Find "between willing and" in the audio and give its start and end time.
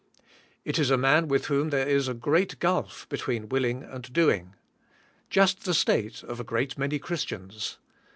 3.07-4.11